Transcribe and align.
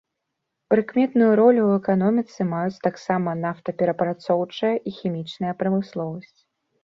Прыкметную 0.73 1.27
ролю 1.39 1.61
ў 1.65 1.71
эканоміцы 1.81 2.47
маюць 2.53 2.81
таксама 2.87 3.35
нафтаперапрацоўчая 3.43 4.71
і 4.93 4.95
хімічная 5.01 5.53
прамысловасць. 5.63 6.35